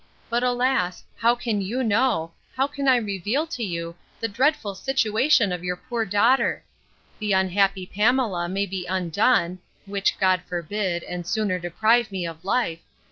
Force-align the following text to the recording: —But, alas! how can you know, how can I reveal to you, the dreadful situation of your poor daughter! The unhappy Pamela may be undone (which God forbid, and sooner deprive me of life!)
—But, 0.31 0.41
alas! 0.41 1.03
how 1.15 1.35
can 1.35 1.61
you 1.61 1.83
know, 1.83 2.31
how 2.55 2.65
can 2.65 2.87
I 2.87 2.95
reveal 2.95 3.45
to 3.45 3.63
you, 3.63 3.95
the 4.19 4.27
dreadful 4.27 4.73
situation 4.73 5.51
of 5.51 5.63
your 5.63 5.75
poor 5.77 6.05
daughter! 6.05 6.63
The 7.19 7.33
unhappy 7.33 7.85
Pamela 7.85 8.49
may 8.49 8.65
be 8.65 8.87
undone 8.87 9.59
(which 9.85 10.17
God 10.17 10.41
forbid, 10.49 11.03
and 11.03 11.23
sooner 11.27 11.59
deprive 11.59 12.11
me 12.11 12.25
of 12.25 12.43
life!) 12.43 12.79